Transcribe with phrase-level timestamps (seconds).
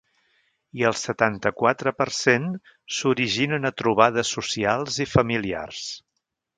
[0.79, 2.49] I el setanta-quatre per cent
[2.97, 5.89] s’originen a trobades socials i familiars.